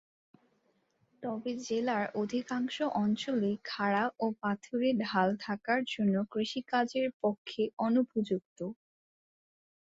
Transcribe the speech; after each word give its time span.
তবে 1.23 1.51
জেলার 1.65 2.05
অধিকাংশ 2.21 2.75
অঞ্চলেই 3.01 3.55
খাড়া 3.65 4.03
ও 4.19 4.35
পাথুরে 4.41 4.89
ঢাল 5.05 5.29
থাকার 5.45 5.81
জন্য 5.93 6.15
কৃষিকাজের 6.33 7.07
পক্ষে 7.23 7.63
অনুপযুক্ত। 7.79 8.59